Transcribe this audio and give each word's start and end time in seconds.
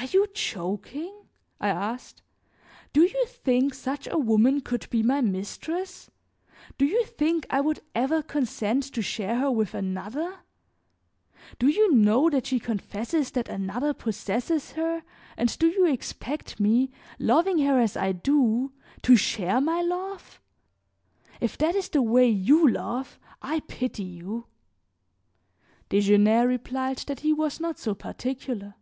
"Are 0.00 0.04
you 0.04 0.28
joking?" 0.32 1.26
I 1.60 1.70
asked. 1.70 2.22
"Do 2.92 3.00
you 3.02 3.24
think 3.26 3.74
such 3.74 4.06
a 4.06 4.16
woman 4.16 4.60
could 4.60 4.88
be 4.90 5.02
my 5.02 5.20
mistress? 5.20 6.08
Do 6.78 6.84
you 6.84 7.04
think 7.04 7.46
I 7.50 7.60
would 7.60 7.80
ever 7.96 8.22
consent 8.22 8.84
to 8.94 9.02
share 9.02 9.38
her 9.40 9.50
with 9.50 9.74
another? 9.74 10.36
Do 11.58 11.66
you 11.66 11.92
know 11.92 12.30
that 12.30 12.46
she 12.46 12.60
confesses 12.60 13.32
that 13.32 13.48
another 13.48 13.92
possesses 13.92 14.72
her 14.72 15.02
and 15.36 15.58
do 15.58 15.66
you 15.66 15.84
expect 15.86 16.60
me, 16.60 16.92
loving 17.18 17.58
her 17.66 17.80
as 17.80 17.96
I 17.96 18.12
do, 18.12 18.70
to 19.02 19.16
share 19.16 19.60
my 19.60 19.82
love? 19.82 20.40
If 21.40 21.58
that 21.58 21.74
is 21.74 21.88
the 21.88 22.02
way 22.02 22.28
you 22.28 22.68
love, 22.68 23.18
I 23.42 23.60
pity 23.66 24.04
you." 24.04 24.46
Desgenais 25.90 26.44
replied 26.46 26.98
that 27.08 27.20
he 27.20 27.32
was 27.32 27.58
not 27.58 27.80
so 27.80 27.96
particular. 27.96 28.74